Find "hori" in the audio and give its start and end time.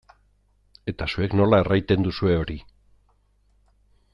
2.39-2.59